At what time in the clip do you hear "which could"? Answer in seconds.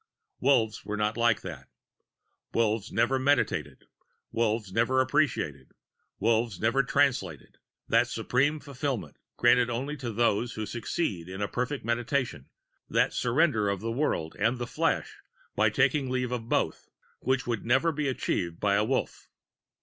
17.19-17.63